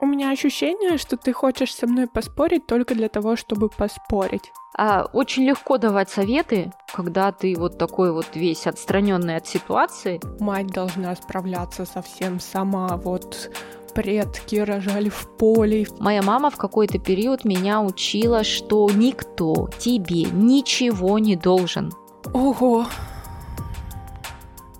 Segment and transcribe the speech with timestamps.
[0.00, 4.52] У меня ощущение, что ты хочешь со мной поспорить только для того, чтобы поспорить.
[4.76, 10.20] А, очень легко давать советы, когда ты вот такой вот весь отстраненный от ситуации.
[10.38, 13.50] Мать должна справляться совсем сама, вот
[13.92, 15.88] предки рожали в поле.
[15.98, 21.92] Моя мама в какой-то период меня учила, что никто тебе ничего не должен.
[22.32, 22.86] Ого,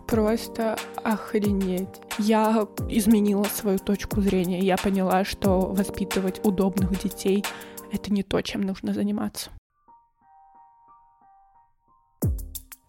[0.06, 2.07] просто охренеть.
[2.18, 4.58] Я изменила свою точку зрения.
[4.58, 7.44] Я поняла, что воспитывать удобных детей—
[7.92, 9.50] это не то, чем нужно заниматься.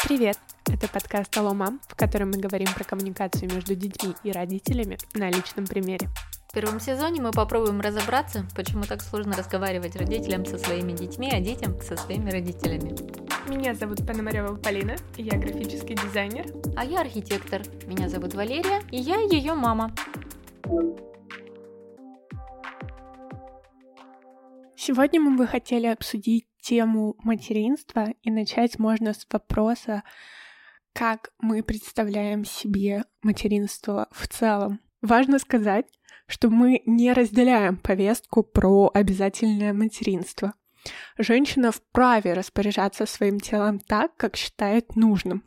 [0.03, 0.39] Привет!
[0.65, 5.29] Это подкаст «Алло, мам», в котором мы говорим про коммуникацию между детьми и родителями на
[5.29, 6.09] личном примере.
[6.49, 11.39] В первом сезоне мы попробуем разобраться, почему так сложно разговаривать родителям со своими детьми, а
[11.39, 12.95] детям со своими родителями.
[13.47, 16.47] Меня зовут Пономарева Полина, я графический дизайнер.
[16.75, 17.61] А я архитектор.
[17.85, 19.93] Меня зовут Валерия, и я ее мама.
[24.75, 30.01] Сегодня мы бы хотели обсудить тему материнства, и начать можно с вопроса,
[30.93, 34.79] как мы представляем себе материнство в целом.
[35.03, 35.85] Важно сказать,
[36.29, 40.53] что мы не разделяем повестку про обязательное материнство.
[41.17, 45.43] Женщина вправе распоряжаться своим телом так, как считает нужным.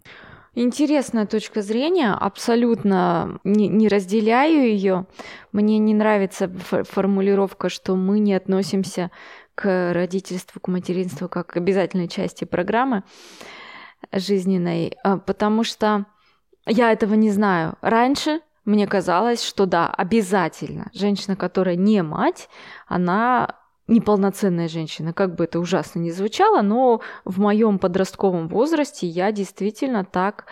[0.55, 5.06] Интересная точка зрения, абсолютно не, не разделяю ее.
[5.53, 9.10] Мне не нравится формулировка, что мы не относимся
[9.55, 13.05] к родительству, к материнству как к обязательной части программы
[14.12, 16.05] жизненной, а, потому что
[16.66, 17.77] я этого не знаю.
[17.80, 20.91] Раньше мне казалось, что да, обязательно.
[20.93, 22.49] Женщина, которая не мать,
[22.87, 23.57] она
[23.89, 30.05] неполноценная женщина, как бы это ужасно не звучало, но в моем подростковом возрасте я действительно
[30.05, 30.47] так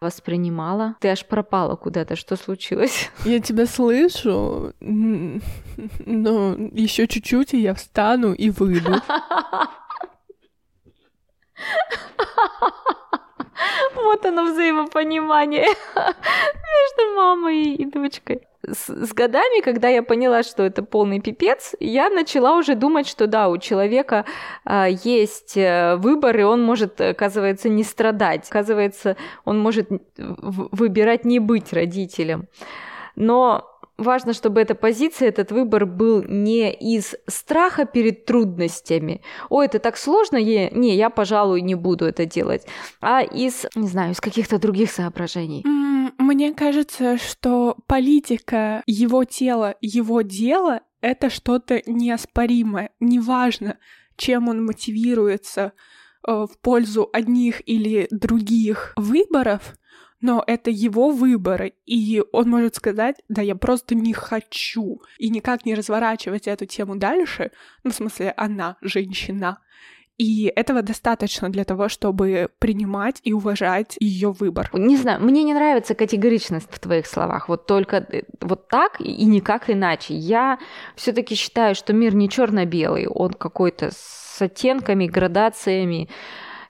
[0.00, 0.96] воспринимала.
[1.00, 3.10] Ты аж пропала куда-то, что случилось?
[3.24, 8.96] Я тебя слышу, но еще чуть-чуть, и я встану и выйду.
[13.94, 18.42] Вот оно взаимопонимание между мамой и дочкой.
[18.64, 23.26] С, с годами, когда я поняла, что это полный пипец, я начала уже думать, что
[23.26, 24.24] да, у человека
[24.64, 28.48] а, есть э, выбор, и он может, оказывается, не страдать.
[28.48, 32.46] Оказывается, он может выбирать не быть родителем.
[33.16, 33.71] Но
[34.02, 39.22] важно, чтобы эта позиция, этот выбор был не из страха перед трудностями.
[39.48, 42.66] О, это так сложно, я, не, я, пожалуй, не буду это делать.
[43.00, 45.64] А из, не знаю, из каких-то других соображений.
[46.18, 52.90] Мне кажется, что политика его тела, его дело— это что-то неоспоримое.
[53.00, 53.78] Неважно,
[54.16, 55.72] чем он мотивируется
[56.26, 59.74] э, в пользу одних или других выборов,
[60.22, 65.66] но это его выбор, и он может сказать, да, я просто не хочу, и никак
[65.66, 67.50] не разворачивать эту тему дальше,
[67.84, 69.58] ну, в смысле, она женщина.
[70.18, 74.70] И этого достаточно для того, чтобы принимать и уважать ее выбор.
[74.72, 77.48] Не знаю, мне не нравится категоричность в твоих словах.
[77.48, 80.14] Вот только э, вот так и никак иначе.
[80.14, 80.58] Я
[80.94, 86.08] все-таки считаю, что мир не черно-белый, он какой-то с оттенками, градациями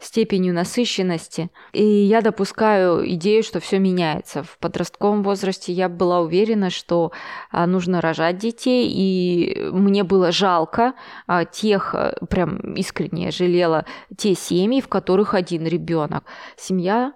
[0.02, 1.50] степенью насыщенности.
[1.72, 4.42] И я допускаю идею, что все меняется.
[4.42, 7.12] В подростковом возрасте я была уверена, что
[7.50, 10.94] а, нужно рожать детей, и мне было жалко
[11.26, 13.86] а, тех, а, прям искренне жалела
[14.16, 16.24] те семьи, в которых один ребенок.
[16.56, 17.12] Семья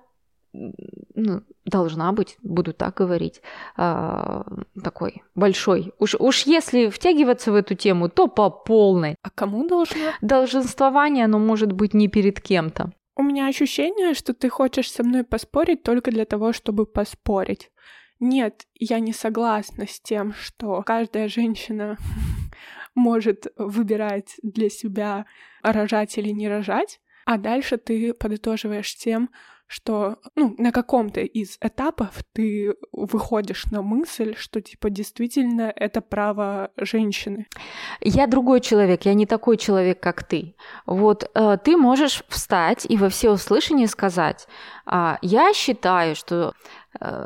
[0.53, 3.43] ну, должна быть, буду так говорить,
[3.77, 4.43] э,
[4.83, 5.93] такой большой.
[5.99, 9.17] Уж, уж если втягиваться в эту тему, то по полной.
[9.23, 10.13] А кому должна?
[10.21, 12.93] Долженствование, оно может быть не перед кем-то.
[13.17, 17.71] У меня ощущение, что ты хочешь со мной поспорить только для того, чтобы поспорить.
[18.21, 21.97] Нет, я не согласна с тем, что каждая женщина
[22.95, 25.27] может выбирать для себя
[25.63, 29.31] рожать или не рожать, а дальше ты подытоживаешь тем,
[29.67, 36.71] что ну, на каком-то из этапов ты выходишь на мысль, что типа действительно это право
[36.77, 37.47] женщины.
[38.01, 40.55] Я другой человек, я не такой человек, как ты.
[40.87, 44.47] Вот э, ты можешь встать и во всеуслышание сказать,
[44.87, 46.53] э, я считаю, что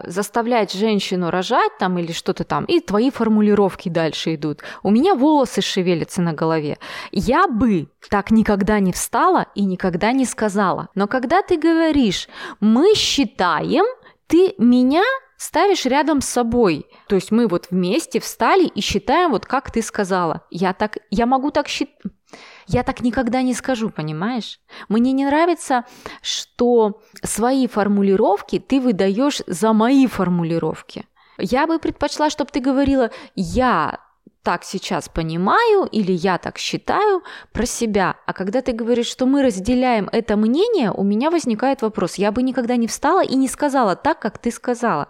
[0.04, 4.62] заставлять женщину рожать там или что-то там, и твои формулировки дальше идут.
[4.82, 6.78] У меня волосы шевелятся на голове.
[7.12, 10.88] Я бы так никогда не встала и никогда не сказала.
[10.94, 12.28] Но когда ты говоришь,
[12.60, 13.84] мы считаем,
[14.26, 15.02] ты меня
[15.40, 16.86] ставишь рядом с собой.
[17.08, 20.42] То есть мы вот вместе встали и считаем, вот как ты сказала.
[20.50, 21.96] Я так, я могу так считать.
[22.66, 24.60] Я так никогда не скажу, понимаешь?
[24.90, 25.86] Мне не нравится,
[26.20, 31.06] что свои формулировки ты выдаешь за мои формулировки.
[31.38, 33.98] Я бы предпочла, чтобы ты говорила, я
[34.42, 37.22] так сейчас понимаю или я так считаю
[37.52, 38.16] про себя.
[38.26, 42.14] А когда ты говоришь, что мы разделяем это мнение, у меня возникает вопрос.
[42.14, 45.08] Я бы никогда не встала и не сказала так, как ты сказала.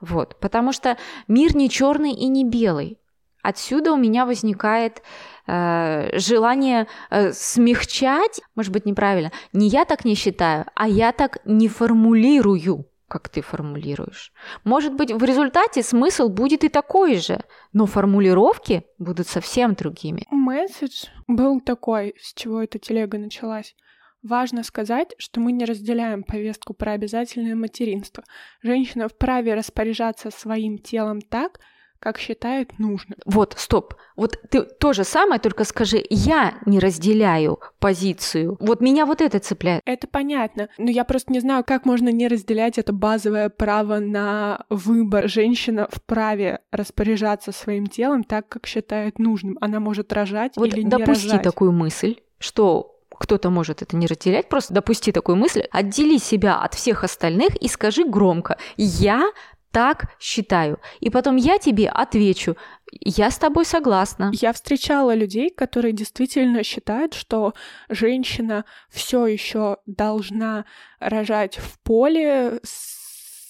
[0.00, 2.98] Вот, потому что мир не черный и не белый.
[3.42, 5.02] Отсюда у меня возникает
[5.46, 9.30] э, желание э, смягчать, может быть, неправильно.
[9.52, 14.32] Не я так не считаю, а я так не формулирую как ты формулируешь.
[14.64, 17.40] Может быть, в результате смысл будет и такой же,
[17.72, 20.26] но формулировки будут совсем другими.
[20.30, 23.74] Месседж был такой, с чего эта телега началась.
[24.22, 28.24] Важно сказать, что мы не разделяем повестку про обязательное материнство.
[28.60, 31.60] Женщина вправе распоряжаться своим телом так,
[31.98, 33.18] как считает нужным.
[33.24, 33.94] Вот, стоп.
[34.16, 38.56] Вот ты то же самое, только скажи, я не разделяю позицию.
[38.60, 39.82] Вот меня вот это цепляет.
[39.84, 44.64] Это понятно, но я просто не знаю, как можно не разделять это базовое право на
[44.70, 45.28] выбор.
[45.28, 49.58] Женщина вправе распоряжаться своим телом так, как считает нужным.
[49.60, 51.42] Она может рожать вот или не допусти рожать.
[51.42, 56.74] такую мысль, что кто-то может это не разделять, просто допусти такую мысль, отдели себя от
[56.74, 59.30] всех остальных и скажи громко, я
[59.76, 60.80] так считаю.
[61.00, 62.56] И потом я тебе отвечу,
[63.02, 64.30] я с тобой согласна.
[64.32, 67.52] Я встречала людей, которые действительно считают, что
[67.90, 70.64] женщина все еще должна
[70.98, 72.58] рожать в поле,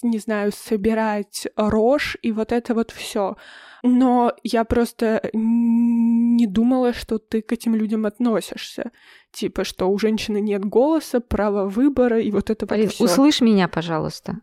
[0.02, 3.36] не знаю, собирать рожь и вот это вот все.
[3.84, 8.90] Но я просто не думала, что ты к этим людям относишься.
[9.30, 13.04] Типа, что у женщины нет голоса, права выбора и вот это Полин, вот всё.
[13.04, 14.40] услышь меня, пожалуйста.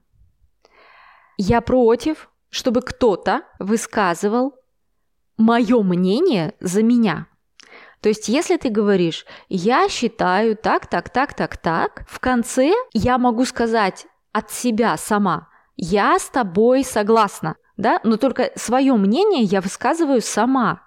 [1.38, 4.56] Я против, чтобы кто-то высказывал
[5.38, 7.28] мое мнение за меня.
[8.02, 13.18] То есть, если ты говоришь, я считаю так, так, так, так, так, в конце я
[13.18, 15.48] могу сказать от себя сама,
[15.78, 20.82] я с тобой согласна, да, но только свое мнение я высказываю сама.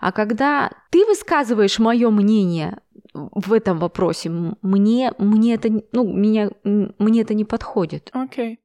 [0.00, 2.78] А когда ты высказываешь мое мнение
[3.12, 8.10] в этом вопросе, мне, мне это, ну, меня, мне это не подходит.
[8.12, 8.60] Окей.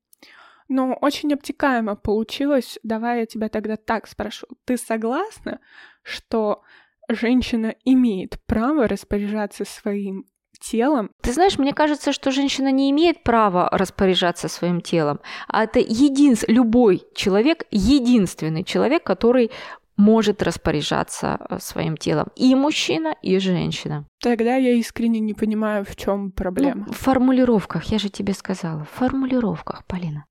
[0.69, 2.79] Ну, очень обтекаемо получилось.
[2.83, 4.47] Давай я тебя тогда так спрошу.
[4.65, 5.59] Ты согласна,
[6.03, 6.61] что
[7.09, 10.25] женщина имеет право распоряжаться своим
[10.59, 11.09] телом?
[11.21, 16.45] Ты знаешь, мне кажется, что женщина не имеет права распоряжаться своим телом, а это единс...
[16.47, 19.51] любой человек, единственный человек, который
[19.97, 22.27] может распоряжаться э, своим телом.
[22.35, 24.05] И мужчина, и женщина.
[24.21, 26.85] Тогда я искренне не понимаю, в чем проблема.
[26.87, 30.25] Ну, в формулировках, я же тебе сказала, в формулировках, Полина.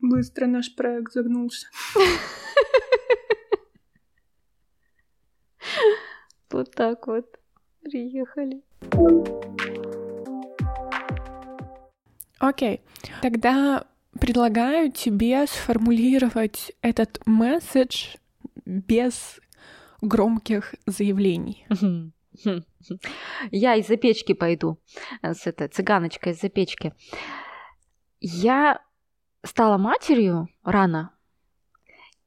[0.00, 1.66] Быстро наш проект загнулся.
[6.50, 7.26] Вот так вот.
[7.82, 8.62] Приехали.
[12.38, 12.80] Окей.
[13.22, 13.86] Тогда
[14.20, 18.16] предлагаю тебе сформулировать этот месседж
[18.64, 19.38] без
[20.00, 21.66] громких заявлений.
[23.50, 24.78] Я из-за печки пойду.
[25.22, 26.94] э, С этой цыганочкой из-за печки.
[28.20, 28.80] Я
[29.42, 31.12] стала матерью рано.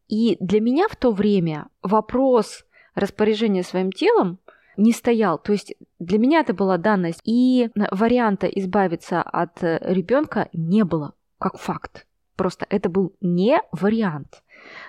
[0.08, 2.66] И для меня в то время вопрос
[2.96, 4.40] распоряжения своим телом
[4.78, 5.38] не стоял.
[5.38, 7.22] То есть для меня это была данность.
[7.24, 12.08] И варианта избавиться от ребенка не было, как факт.
[12.36, 14.44] Просто это был не вариант.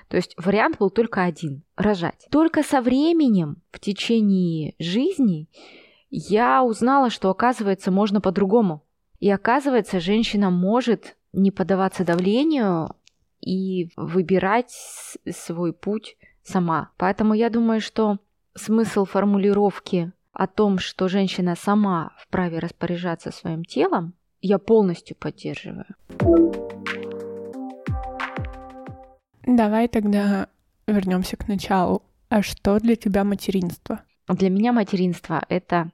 [0.08, 2.26] То есть вариант был только один– рожать.
[2.30, 5.48] Только со временем, в течение жизни,
[6.10, 8.84] я узнала, что, оказывается, можно по-другому.
[9.18, 12.94] И оказывается, женщина может не поддаваться давлению
[13.40, 14.72] и выбирать
[15.30, 16.90] свой путь сама.
[16.96, 18.18] Поэтому я думаю, что
[18.54, 25.86] смысл формулировки о том, что женщина сама вправе распоряжаться своим телом, я полностью поддерживаю.
[29.46, 30.48] Давай тогда
[30.86, 32.02] вернемся к началу.
[32.28, 34.02] А что для тебя материнство?
[34.28, 35.90] Для меня материнство– это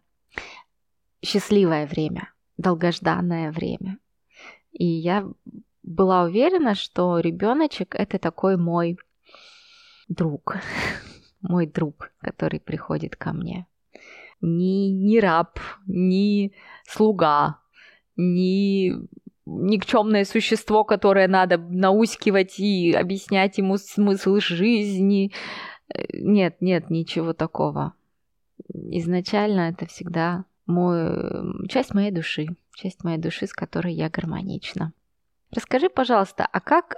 [1.23, 3.99] счастливое время, долгожданное время.
[4.73, 5.29] И я
[5.83, 8.99] была уверена, что ребеночек это такой мой
[10.09, 10.57] друг,
[11.41, 13.67] мой друг, который приходит ко мне.
[14.41, 16.53] Ни, ни раб, ни
[16.87, 17.59] слуга,
[18.17, 18.93] ни
[19.47, 25.33] никчемное существо, которое надо наускивать и объяснять ему смысл жизни.
[25.93, 27.95] Э, Нет, нет, ничего такого.
[28.73, 34.93] Изначально это всегда мой, часть моей души, часть моей души, с которой я гармонична.
[35.51, 36.95] Расскажи, пожалуйста, а как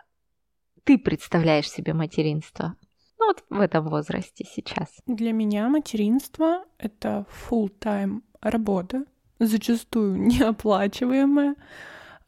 [0.84, 2.76] ты представляешь себе материнство?
[3.18, 4.88] Ну вот в этом возрасте сейчас.
[5.06, 9.04] Для меня материнство— это full-time работа,
[9.38, 11.54] зачастую неоплачиваемая,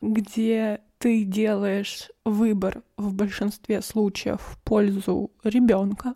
[0.00, 6.14] где ты делаешь выбор в большинстве случаев в пользу ребенка,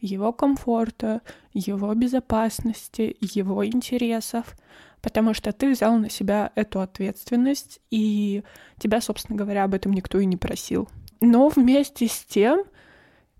[0.00, 4.56] его комфорта, его безопасности, его интересов,
[5.00, 8.42] потому что ты взял на себя эту ответственность, и
[8.78, 10.88] тебя, собственно говоря, об этом никто и не просил.
[11.20, 12.64] Но вместе с тем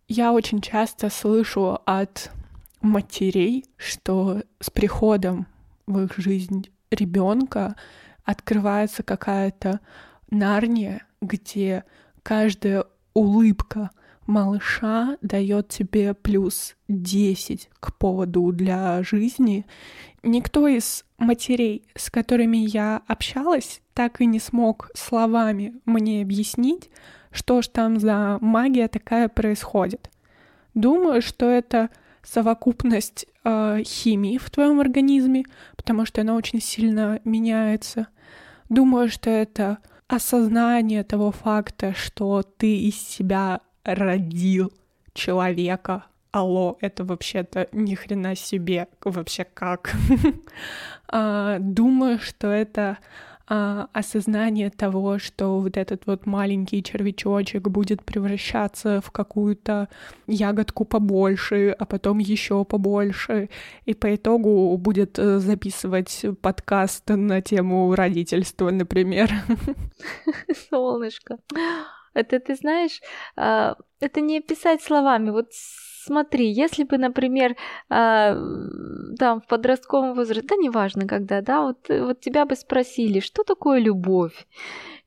[0.08, 2.30] я очень часто слышу от
[2.80, 5.46] матерей, что с приходом
[5.86, 7.76] в их жизнь ребенка
[8.24, 9.80] открывается какая-то
[10.30, 11.84] нарния, где
[12.22, 12.84] каждая
[13.14, 13.90] улыбка
[14.28, 19.66] малыша дает тебе плюс 10 к поводу для жизни.
[20.22, 26.90] Никто из матерей, с которыми я общалась, так и не смог словами мне объяснить,
[27.32, 30.10] что ж там за магия такая происходит.
[30.74, 31.88] Думаю, что это
[32.22, 35.44] совокупность э, химии в твоем организме,
[35.76, 38.08] потому что она очень сильно меняется.
[38.68, 43.60] Думаю, что это осознание того факта, что ты из себя
[43.94, 44.72] родил
[45.14, 46.04] человека.
[46.30, 49.92] Алло, это вообще-то ни хрена себе вообще как.
[51.10, 52.98] А, думаю, что это
[53.50, 59.88] а, осознание того, что вот этот вот маленький червячочек будет превращаться в какую-то
[60.26, 63.48] ягодку побольше, а потом еще побольше,
[63.86, 69.32] и по итогу будет э, записывать подкаст на тему родительства, например.
[70.68, 71.38] Солнышко.
[72.14, 73.00] Это ты знаешь,
[73.36, 75.30] а, это не описать словами.
[75.30, 77.56] Вот смотри, если бы, например, э,
[79.18, 83.80] там в подростковом возрасте, да неважно когда, да, вот, вот тебя бы спросили, что такое
[83.80, 84.46] любовь?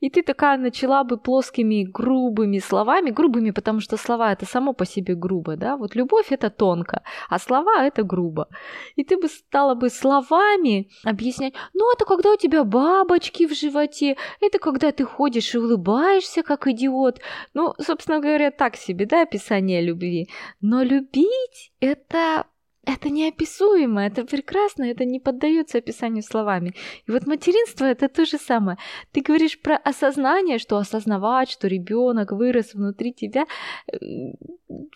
[0.01, 4.86] И ты такая начала бы плоскими, грубыми словами, грубыми, потому что слова это само по
[4.86, 8.48] себе грубо, да, вот любовь это тонко, а слова это грубо.
[8.96, 14.17] И ты бы стала бы словами объяснять, ну это когда у тебя бабочки в животе,
[14.41, 17.20] это когда ты ходишь и улыбаешься, как идиот.
[17.53, 20.29] Ну, собственно говоря, так себе, да, описание любви.
[20.62, 22.46] Но любить это
[22.85, 26.73] это неописуемо, это прекрасно, это не поддается описанию словами.
[27.07, 28.77] И вот материнство это то же самое.
[29.11, 33.45] Ты говоришь про осознание, что осознавать, что ребенок вырос внутри тебя,
[33.88, 33.97] э,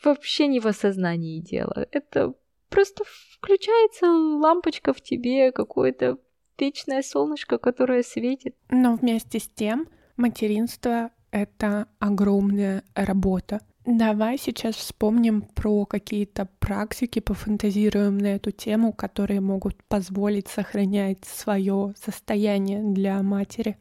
[0.04, 1.88] вообще не в осознании дело.
[1.92, 2.34] Это
[2.70, 3.04] просто
[3.38, 6.18] включается лампочка в тебе, какое-то
[6.58, 8.56] вечное солнышко, которое светит.
[8.70, 9.88] Но вместе с тем
[10.18, 13.60] материнство— это огромная работа.
[13.86, 21.94] Давай сейчас вспомним про какие-то практики, пофантазируем на эту тему, которые могут позволить сохранять свое
[22.04, 23.78] состояние для матери.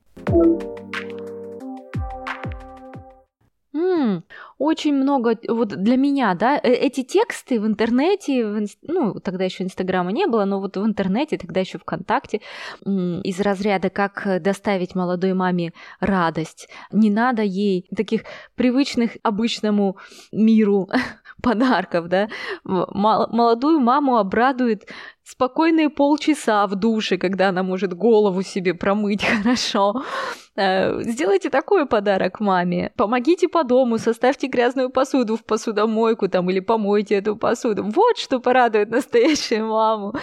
[3.75, 4.23] М,
[4.59, 9.45] очень много, вот для меня, да, э, эти тексты в интернете, в инс- ну, тогда
[9.45, 12.41] еще Инстаграма не было, но вот в интернете, тогда еще ВКонтакте,
[12.85, 16.69] из разряда «Как доставить молодой маме радость».
[16.93, 18.23] Не надо ей таких
[18.55, 19.97] привычных обычному
[20.31, 20.89] миру
[21.43, 22.29] подарков, да.
[22.63, 24.89] Молодую маму обрадует
[25.25, 30.05] спокойные полчаса в душе, когда она может голову себе промыть хорошо.
[30.57, 32.93] Э, сделайте такой подарок маме.
[32.97, 37.83] Помогите по дому, составьте грязную посуду в посудомойку там или помойте эту посуду.
[37.85, 40.15] Вот что порадует настоящую маму.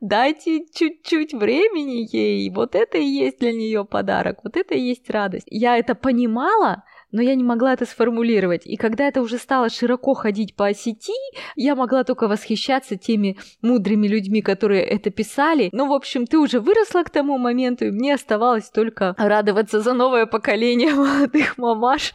[0.00, 2.50] Дайте чуть-чуть времени ей.
[2.50, 4.38] Вот это и есть для нее подарок.
[4.44, 5.46] Вот это и есть радость.
[5.50, 8.66] Я это понимала, но я не могла это сформулировать.
[8.66, 11.12] И когда это уже стало широко ходить по сети,
[11.54, 15.68] я могла только восхищаться теми мудрыми людьми, которые это писали.
[15.72, 19.92] Ну, в общем, ты уже выросла к тому моменту, и мне оставалось только радоваться за
[19.92, 22.14] новое поколение молодых мамаш,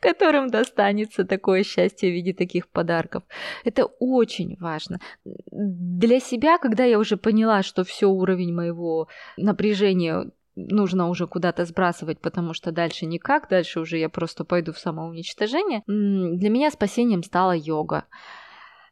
[0.00, 3.24] которым достанется такое счастье в виде таких подарков.
[3.64, 5.00] Это очень важно.
[5.24, 12.20] Для себя, когда я уже поняла, что все уровень моего напряжения нужно уже куда-то сбрасывать,
[12.20, 15.82] потому что дальше никак, дальше уже я просто пойду в самоуничтожение.
[15.86, 17.52] Для меня спасением стала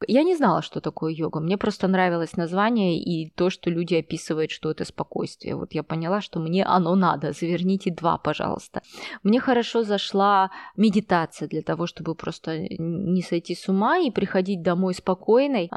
[0.09, 1.41] Я не знала, что такое йога.
[1.41, 5.57] Мне просто нравилось название и то, что люди описывают, что это спокойствие.
[5.57, 7.33] Вот я поняла, что мне оно надо.
[7.33, 8.83] Заверните два, пожалуйста.
[9.23, 14.95] Мне хорошо зашла медитация для того, чтобы просто не сойти с ума и приходить домой
[14.95, 15.71] спокойной,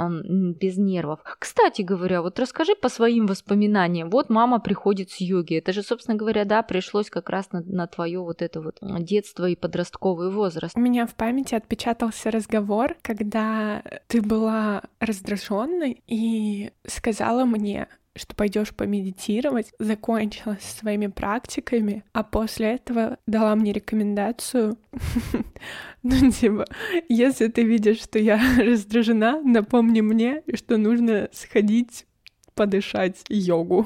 [0.60, 1.20] без нервов.
[1.40, 4.10] Кстати говоря, вот расскажи по своим воспоминаниям.
[4.10, 5.56] Вот мама приходит с йоги.
[5.56, 9.48] Это же, собственно говоря, да, пришлось как раз на, на твое вот это вот детство
[9.48, 10.76] и подростковый возраст.
[10.76, 18.36] У меня в памяти отпечатался разговор, когда ты ты была раздраженной и сказала мне, что
[18.36, 24.80] пойдешь помедитировать, закончила со своими практиками, а после этого дала мне рекомендацию,
[26.02, 26.66] ну, типа,
[27.10, 32.08] если ты видишь, что я раздражена, напомни мне, что нужно сходить
[32.56, 33.86] подышать йогу.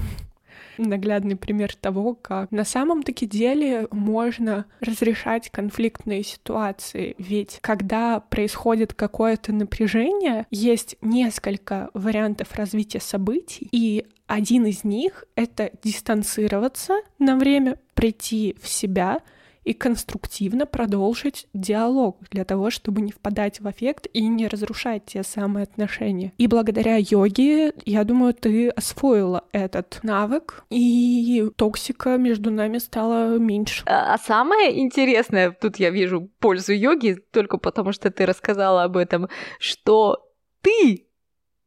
[0.88, 7.16] Наглядный пример того, как на самом-таки деле можно разрешать конфликтные ситуации.
[7.18, 15.72] Ведь когда происходит какое-то напряжение, есть несколько вариантов развития событий, и один из них— это
[15.84, 19.20] дистанцироваться на время, прийти в себя—
[19.64, 25.24] и конструктивно продолжить диалог для того, чтобы не впадать в эффект и не разрушать те
[25.24, 26.34] самые отношения.
[26.38, 33.84] И благодаря йоге, я думаю, ты освоила этот навык, и токсика между нами стала меньше.
[33.86, 38.98] А, а самое интересное, тут я вижу пользу йоги, только потому что ты рассказала об
[38.98, 40.28] этом, что
[40.62, 41.08] ты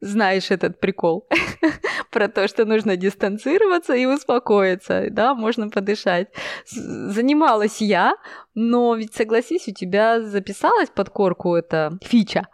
[0.05, 1.27] знаешь этот прикол
[2.11, 6.29] про то, что нужно дистанцироваться и успокоиться, да, можно подышать.
[6.67, 8.17] Занималась я,
[8.55, 12.47] но ведь согласись, у тебя записалась под корку эта фича.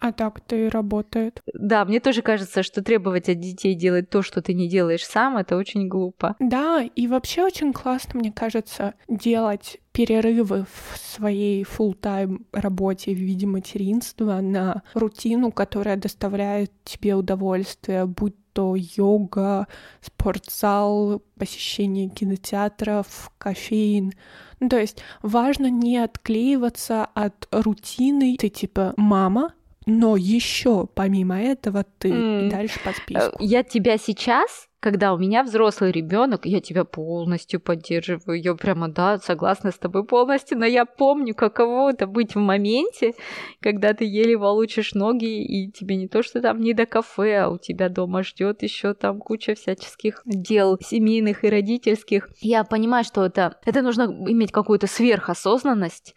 [0.00, 1.40] А так-то и работает.
[1.54, 5.36] Да, мне тоже кажется, что требовать от детей делать то, что ты не делаешь сам,
[5.36, 6.34] это очень глупо.
[6.40, 13.46] Да, и вообще очень классно, мне кажется, делать перерывы в своей full-time работе в виде
[13.46, 19.66] материнства на рутину, которая доставляет тебе удовольствие, будь то йога,
[20.00, 24.12] спортзал, посещение кинотеатров, кофеин.
[24.60, 28.36] Ну, то есть важно не отклеиваться от рутины.
[28.38, 29.54] Ты типа мама,
[29.86, 32.50] но еще помимо этого ты mm.
[32.50, 33.36] дальше по списку.
[33.40, 39.18] Я тебя сейчас когда у меня взрослый ребенок, я тебя полностью поддерживаю, я прямо, да,
[39.18, 43.12] согласна с тобой полностью, но я помню, каково это быть в моменте,
[43.60, 47.50] когда ты еле волочишь ноги, и тебе не то, что там не до кафе, а
[47.50, 52.28] у тебя дома ждет еще там куча всяческих дел семейных и родительских.
[52.40, 56.16] Я понимаю, что это, это нужно иметь какую-то сверхосознанность,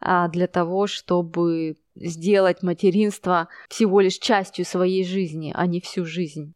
[0.00, 6.54] а, для того, чтобы сделать материнство всего лишь частью своей жизни, а не всю жизнь.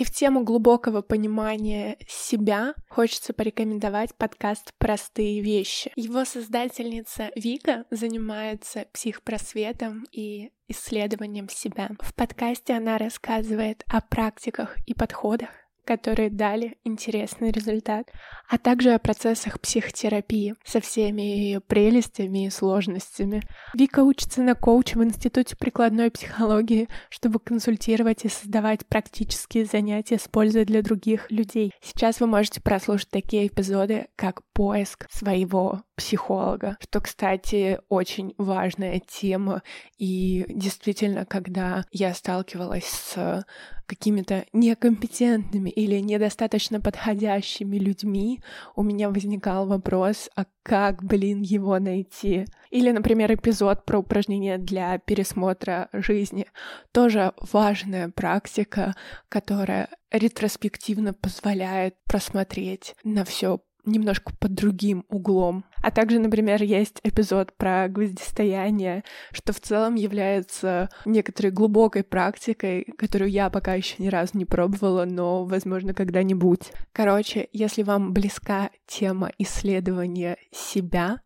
[0.00, 5.92] И в тему глубокого понимания себя хочется порекомендовать подкаст «Простые вещи».
[5.94, 11.90] Его создательница Вика занимается психпросветом и исследованием себя.
[12.00, 15.50] В подкасте она рассказывает о практиках и подходах,
[15.84, 18.10] которые дали интересный результат,
[18.48, 23.42] а также о процессах психотерапии со всеми ее прелестями и сложностями.
[23.74, 30.28] Вика учится на коуче в Институте прикладной психологии, чтобы консультировать и создавать практические занятия с
[30.28, 31.72] пользой для других людей.
[31.82, 39.62] Сейчас вы можете прослушать такие эпизоды, как поиск своего психолога, что, кстати, очень важная тема.
[39.98, 43.44] И действительно, когда я сталкивалась с
[43.84, 48.40] какими-то некомпетентными или недостаточно подходящими людьми,
[48.76, 52.46] у меня возникал вопрос, а как, блин, его найти?
[52.70, 56.46] Или, например, эпизод про упражнения для пересмотра жизни.
[56.92, 58.94] Тоже важная практика,
[59.28, 65.64] которая ретроспективно позволяет просмотреть на все немножко под другим углом.
[65.82, 73.30] А также, например, есть эпизод про гвоздистояние, что в целом является некоторой глубокой практикой, которую
[73.30, 76.72] я пока еще ни разу не пробовала, но, возможно, когда-нибудь.
[76.92, 81.20] Короче, если вам близка тема исследования себя,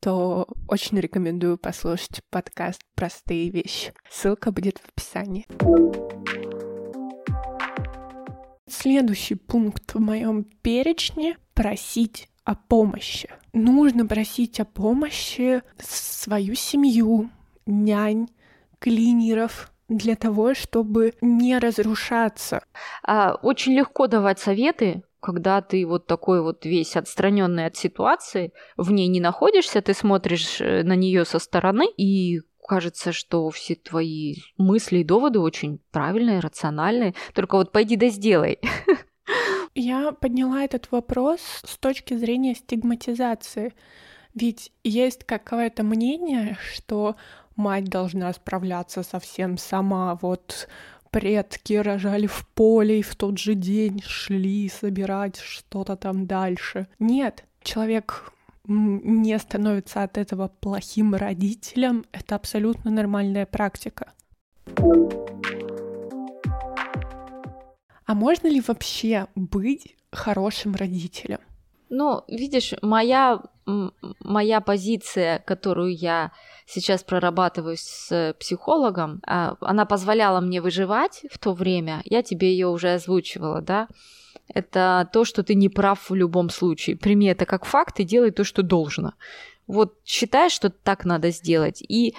[0.00, 3.92] то очень рекомендую послушать подкаст «Простые вещи».
[4.10, 5.46] Ссылка будет в описании.
[8.68, 13.28] Следующий пункт в моем перечне— просить о помощи.
[13.52, 17.30] Нужно просить о помощи свою семью,
[17.66, 18.28] нянь,
[18.78, 22.64] клинеров, для того, чтобы не разрушаться.
[23.02, 28.90] А, очень легко давать советы, когда ты вот такой вот весь отстраненный от ситуации, в
[28.90, 34.36] ней не находишься, ты смотришь э, на нее со стороны и кажется, что все твои
[34.56, 37.14] мысли и доводы очень правильные, рациональные.
[37.34, 38.58] Только вот пойди да сделай.
[39.74, 43.72] Я подняла этот вопрос с точки зрения стигматизации.
[44.34, 47.16] Ведь есть какое-то мнение, что
[47.56, 50.18] мать должна справляться совсем сама.
[50.20, 50.68] Вот
[51.10, 56.88] предки рожали в поле и в тот же день шли собирать что-то там дальше.
[56.98, 58.32] Нет, человек
[58.66, 64.12] не становится от этого плохим родителем, это абсолютно нормальная практика.
[68.12, 71.38] А можно ли вообще быть хорошим родителем?
[71.88, 73.40] Ну, видишь, моя,
[74.20, 76.32] моя позиция, которую я
[76.66, 82.02] сейчас прорабатываю с психологом, а, она позволяла мне выживать в то время.
[82.04, 83.88] Я тебе ее уже озвучивала, да?
[84.48, 86.96] это то, что ты не прав в любом случае.
[86.96, 89.14] Прими это как факт и делай то, что должно.
[89.66, 91.82] Вот считаешь, что так надо сделать.
[91.88, 92.14] И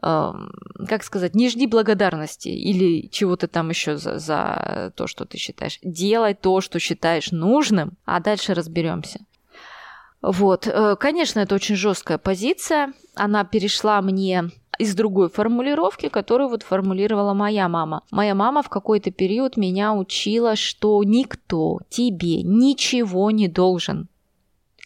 [0.00, 5.78] как сказать, не жди благодарности или чего-то там еще за, за то, что ты считаешь.
[5.82, 9.20] Делай то, что считаешь нужным, а дальше разберемся.
[10.20, 12.92] Вот, э, конечно, это очень жесткая позиция.
[13.14, 18.02] Она перешла мне из другой формулировки, которую вот формулировала моя мама.
[18.10, 24.08] Моя мама в какой-то период меня учила, что никто тебе ничего не должен.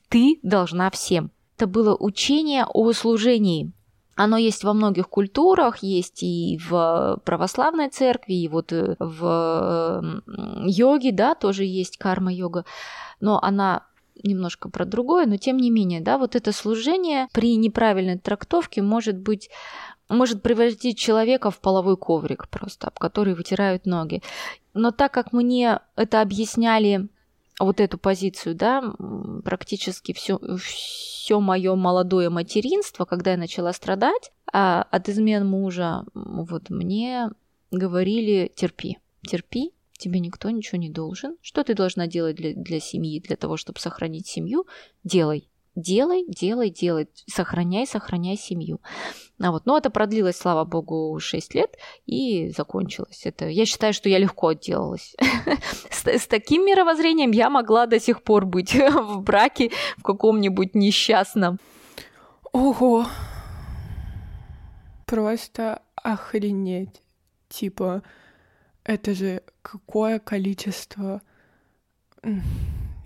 [0.08, 1.30] Ты должна всем.
[1.56, 3.72] Это было учение о служении.
[4.14, 10.22] Оно есть во многих культурах, есть и в православной церкви, и вот э, в
[10.66, 12.64] йоге, да, тоже есть карма-йога,
[13.20, 13.86] но она
[14.22, 19.16] немножко про другое, но тем не менее, да, вот это служение при неправильной трактовке может
[19.18, 19.48] быть
[20.08, 24.22] может превратить человека в половой коврик просто, об который вытирают ноги.
[24.74, 27.08] Но так как мне это объясняли
[27.58, 28.94] вот эту позицию, да,
[29.44, 36.68] практически все, все мое молодое материнство, когда я начала страдать а от измен мужа, вот
[36.68, 37.30] мне
[37.70, 41.36] говорили терпи, терпи, тебе никто ничего не должен.
[41.40, 44.66] Что ты должна делать для, для семьи, для того, чтобы сохранить семью?
[45.04, 45.48] Делай.
[45.74, 47.08] Делай, делай, делай.
[47.26, 48.80] Сохраняй, сохраняй семью.
[49.40, 53.22] А вот, но это продлилось, слава богу, 6 лет и закончилось.
[53.24, 55.16] Это, я считаю, что я легко отделалась.
[55.90, 61.58] с, с таким мировоззрением я могла до сих пор быть в браке в каком-нибудь несчастном.
[62.52, 63.06] Ого!
[65.06, 67.02] Просто охренеть.
[67.48, 68.02] Типа,
[68.84, 71.22] это же какое количество...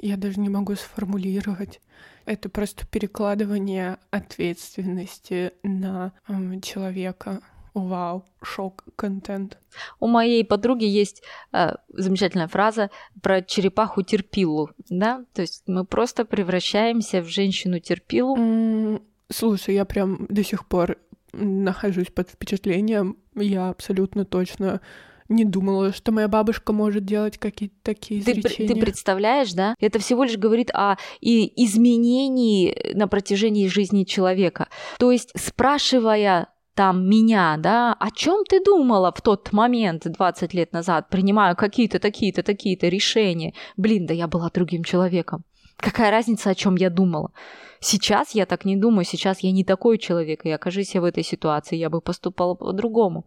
[0.07, 1.81] Я даже не могу сформулировать.
[2.27, 7.41] Это просто перекладывание ответственности на э, человека.
[7.75, 9.59] Вау, шок, контент.
[9.99, 12.91] У моей подруги есть э, замечательная фраза
[13.21, 18.37] про черепаху терпилу, да, то есть мы просто превращаемся в женщину терпилу.
[18.37, 20.99] Mm, слушай, я прям до сих пор
[21.33, 24.81] нахожусь под впечатлением, я абсолютно точно
[25.29, 28.75] не думала, что моя бабушка может делать какие-то такие ты, изречения.
[28.75, 29.75] Ты представляешь, да?
[29.81, 34.69] Это всего лишь говорит о и изменении на протяжении жизни человека.
[34.99, 40.73] То есть, спрашивая там меня, да, о чем ты думала в тот момент 20 лет
[40.73, 43.55] назад, принимая какие-то такие-то такие-то решения?
[43.77, 45.45] Блин, да я была другим человеком.
[45.79, 47.33] Какая разница, о чем я думала?
[47.81, 51.23] Сейчас я так не думаю, сейчас я не такой человек, и окажись я в этой
[51.23, 53.25] ситуации, я бы поступала по-другому.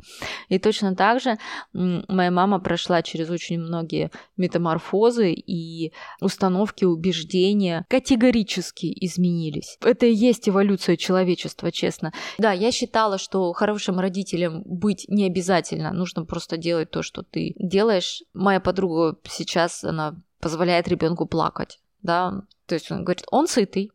[0.48, 1.38] И точно так же
[1.74, 9.78] моя мама прошла через очень многие метаморфозы, и установки, убеждения категорически изменились.
[9.82, 12.12] Это и есть эволюция человечества, честно.
[12.40, 17.54] Да, я считала, что хорошим родителем быть не обязательно, нужно просто делать то, что ты
[17.60, 18.24] делаешь.
[18.34, 23.92] Моя подруга сейчас, она позволяет ребенку плакать да, то есть он говорит, он сытый,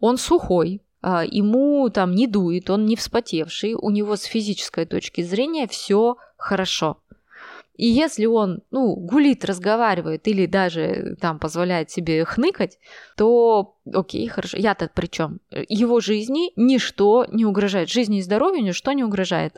[0.00, 5.22] он сухой, а, ему там не дует, он не вспотевший, у него с физической точки
[5.22, 6.98] зрения все хорошо.
[7.78, 12.78] И если он, ну, гулит, разговаривает или даже там позволяет себе хныкать,
[13.16, 14.56] то окей, хорошо.
[14.58, 15.38] Я-то при чем?
[15.68, 17.88] Его жизни ничто не угрожает.
[17.88, 19.56] Жизни и здоровью ничто не угрожает.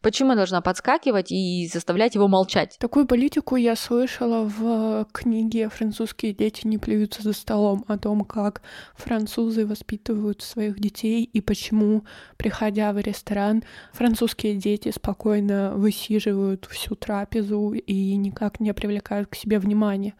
[0.00, 2.76] Почему я должна подскакивать и заставлять его молчать?
[2.78, 8.62] Такую политику я слышала в книге «Французские дети не плюются за столом» о том, как
[8.94, 12.04] французы воспитывают своих детей и почему,
[12.36, 19.58] приходя в ресторан, французские дети спокойно высиживают всю трапезу и никак не привлекают к себе
[19.58, 20.14] внимания.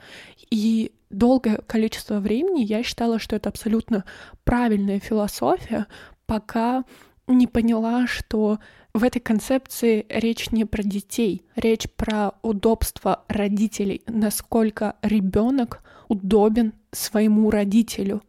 [0.50, 4.04] И долгое количество времени я считала, что это абсолютно
[4.44, 5.86] правильная философия,
[6.26, 6.84] пока
[7.26, 8.58] не поняла, что
[8.94, 17.50] в этой концепции речь не про детей, речь про удобство родителей, насколько ребенок удобен своему
[17.50, 18.22] родителю.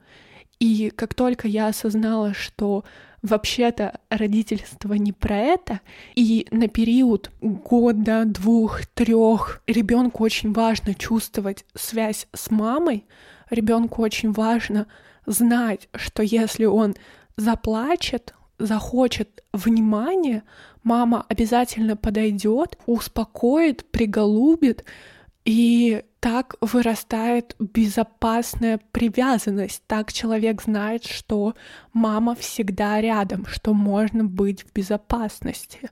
[0.59, 2.83] И как только я осознала, что
[3.21, 5.81] вообще-то родительство не про это,
[6.15, 13.05] и на период года, двух, трех ребенку очень важно чувствовать связь с мамой,
[13.49, 14.87] ребенку очень важно
[15.25, 16.95] знать, что если он
[17.35, 20.43] заплачет, захочет внимания,
[20.83, 24.85] мама обязательно подойдет, успокоит, приголубит,
[25.45, 29.81] и так вырастает безопасная привязанность.
[29.87, 31.53] Так человек знает, что
[31.93, 35.89] мама всегда рядом, что можно быть в безопасности.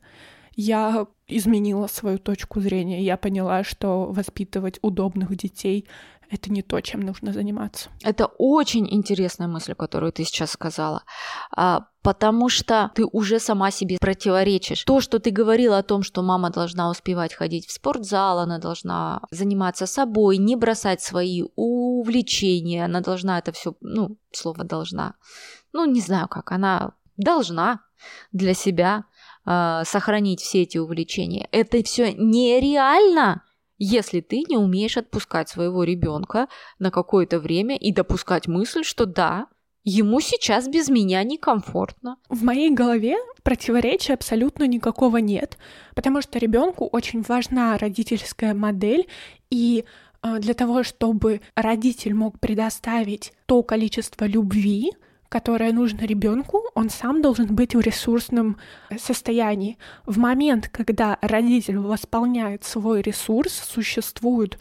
[0.55, 3.01] Я изменила свою точку зрения.
[3.01, 5.85] Я поняла, что воспитывать удобных детей
[6.29, 7.89] это не то, чем нужно заниматься.
[8.03, 11.03] Это очень интересная мысль, которую ты сейчас сказала,
[11.55, 14.83] а, потому что ты уже сама себе противоречишь.
[14.83, 19.21] То, что ты говорила о том, что мама должна успевать ходить в спортзал, она должна
[19.31, 25.15] заниматься собой, не бросать свои увлечения, она должна это все, ну, слово должна,
[25.73, 27.81] ну, не знаю как, она должна
[28.31, 29.05] для себя
[29.45, 31.47] э, сохранить все эти увлечения.
[31.51, 33.43] Это все нереально,
[33.77, 36.47] если ты не умеешь отпускать своего ребенка
[36.79, 39.47] на какое-то время и допускать мысль, что да,
[39.83, 42.17] ему сейчас без меня некомфортно.
[42.29, 45.57] В моей голове противоречия абсолютно никакого нет,
[45.93, 49.07] потому что ребенку очень важна родительская модель,
[49.49, 49.85] и
[50.21, 54.91] а, для того, чтобы родитель мог предоставить то количество любви,
[55.35, 58.55] которое нужно ребенку, он сам должен быть в ресурсном
[58.97, 59.77] состоянии.
[60.05, 64.57] В момент, когда родитель восполняет свой ресурс, существуют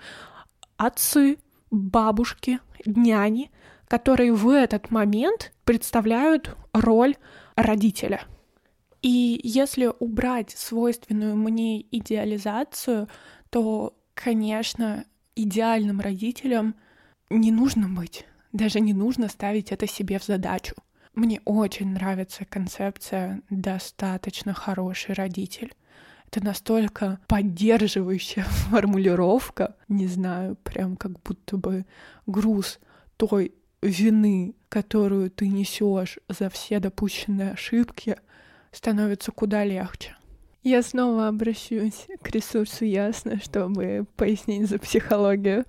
[0.77, 1.39] отцы,
[1.71, 3.53] бабушки, няни,
[3.87, 7.15] которые в этот момент представляют роль
[7.55, 8.23] родителя.
[9.01, 13.07] И если убрать свойственную мне идеализацию,
[13.51, 15.05] то, конечно,
[15.37, 16.75] идеальным родителем
[17.31, 20.75] не нужно быть, даже не нужно ставить это себе в задачу.
[21.15, 25.75] Мне очень нравится концепция «достаточно хороший родитель».
[26.29, 31.85] Это настолько поддерживающая формулировка, не знаю, прям как будто бы
[32.27, 32.81] груз
[33.17, 38.17] той вины, которую ты несешь за все допущенные ошибки,
[38.73, 40.17] становится куда легче.
[40.63, 45.67] Я снова обращусь к ресурсу Ясно, чтобы пояснить за психологию.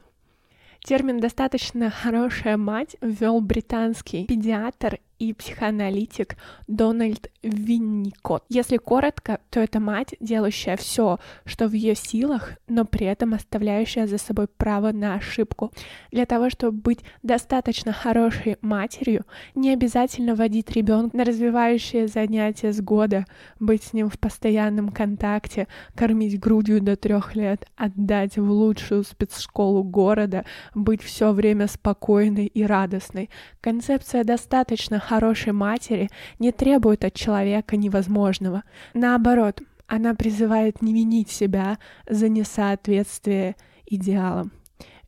[0.86, 6.36] Термин «достаточно хорошая мать» ввел британский педиатр и психоаналитик
[6.68, 8.44] Дональд Винникот.
[8.50, 14.08] Если коротко, то это мать, делающая все, что в ее силах, но при этом оставляющая
[14.08, 15.72] за собой право на ошибку.
[16.12, 22.82] Для того, чтобы быть достаточно хорошей матерью, не обязательно водить ребенка на развивающие занятия с
[22.82, 23.26] года,
[23.60, 29.84] быть с ним в постоянном контакте, кормить грудью до трех лет, отдать в лучшую спецшколу
[29.84, 33.30] города, быть все время спокойной и радостной.
[33.62, 38.64] Концепция достаточно хорошей матери не требует от человека невозможного.
[38.94, 41.78] Наоборот, она призывает не винить себя
[42.10, 44.52] за несоответствие идеалам.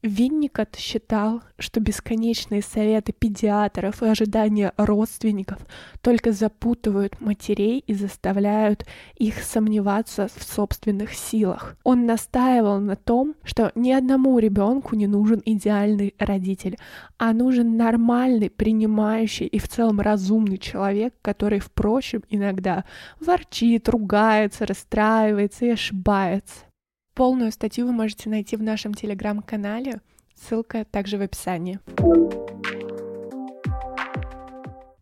[0.07, 5.59] Винникот считал, что бесконечные советы педиатров и ожидания родственников
[6.01, 11.75] только запутывают матерей и заставляют их сомневаться в собственных силах.
[11.83, 16.77] Он настаивал на том, что ни одному ребенку не нужен идеальный родитель,
[17.17, 22.85] а нужен нормальный, принимающий и в целом разумный человек, который, впрочем, иногда
[23.19, 26.66] ворчит, ругается, расстраивается и ошибается.
[27.17, 30.01] Полную статью вы можете найти в нашем телеграм-канале.
[30.35, 31.79] Ссылка также в описании.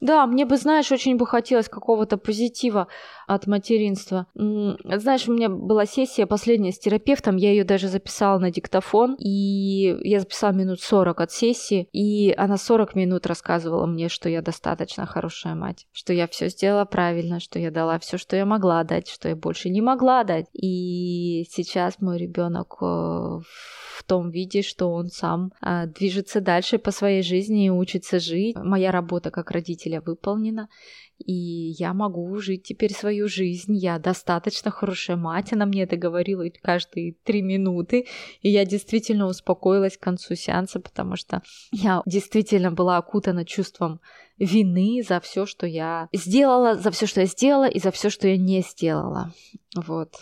[0.01, 2.87] Да, мне бы, знаешь, очень бы хотелось какого-то позитива
[3.27, 4.27] от материнства.
[4.35, 9.97] Знаешь, у меня была сессия последняя с терапевтом, я ее даже записала на диктофон, и
[10.03, 15.05] я записала минут 40 от сессии, и она 40 минут рассказывала мне, что я достаточно
[15.05, 19.07] хорошая мать, что я все сделала правильно, что я дала все, что я могла дать,
[19.07, 20.45] что я больше не могла дать.
[20.53, 26.91] И сейчас мой ребенок э, в том виде, что он сам а, движется дальше по
[26.91, 28.55] своей жизни и учится жить.
[28.55, 29.51] Моя работа как
[29.85, 30.69] родителя выполнена,
[31.17, 33.75] и я могу жить теперь свою жизнь.
[33.75, 38.05] Я достаточно хорошая мать, она мне это говорила каждые три минуты,
[38.41, 43.99] и я действительно успокоилась к концу сеанса, потому что я действительно была окутана чувством
[44.37, 48.27] вины за все, что я сделала, за все, что я сделала, и за все, что
[48.27, 49.31] я не сделала.
[49.75, 50.15] Вот.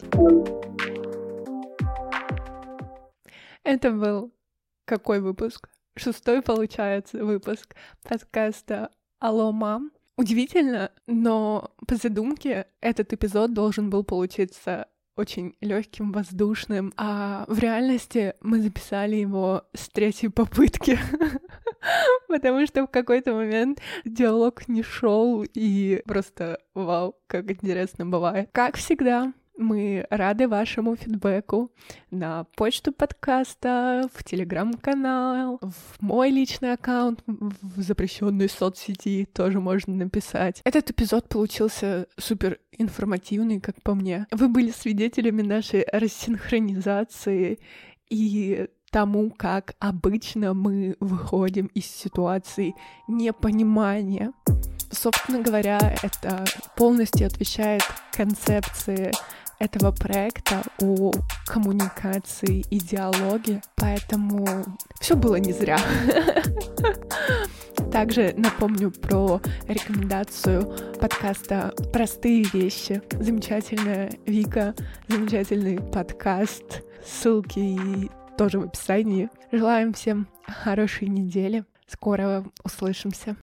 [3.64, 4.34] Это был
[4.86, 5.70] какой выпуск?
[5.96, 8.90] Шестой, получается, выпуск подкаста
[9.24, 9.94] «Алло, мам».
[10.18, 18.34] Удивительно, но по задумке этот эпизод должен был получиться очень легким, воздушным, а в реальности
[18.42, 21.00] мы записали его с третьей попытки,
[22.28, 28.50] потому что в какой-то момент диалог не шел и просто вау, как интересно бывает.
[28.52, 31.72] Как всегда, мы рады вашему фидбэку
[32.12, 40.62] на почту подкаста, в телеграм-канал, в мой личный аккаунт, в запрещенной соцсети тоже можно написать.
[40.64, 44.28] Этот эпизод получился супер информативный, как по мне.
[44.32, 47.60] Вы были свидетелями нашей рассинхронизации
[48.10, 52.76] и тому, как обычно мы выходим из ситуации
[53.08, 54.34] непонимания.
[54.92, 56.46] Собственно говоря, это
[56.78, 59.12] полностью отвечает концепции
[59.64, 61.12] этого проекта о
[61.46, 64.66] коммуникации и диалоге, поэтому
[65.00, 65.78] все было не зря.
[67.92, 73.02] Также напомню про рекомендацию подкаста «Простые вещи».
[73.12, 74.76] Замечательная Вика,
[75.08, 76.82] замечательный подкаст.
[77.06, 79.30] Ссылки тоже в описании.
[79.52, 81.64] Желаем всем хорошей недели.
[81.88, 83.38] Скоро услышимся.